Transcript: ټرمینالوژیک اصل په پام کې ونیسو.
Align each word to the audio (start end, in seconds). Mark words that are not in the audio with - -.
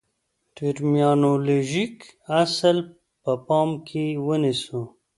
ټرمینالوژیک 0.55 1.95
اصل 2.43 2.77
په 3.21 3.31
پام 3.47 3.69
کې 3.87 4.05
ونیسو. 4.25 4.81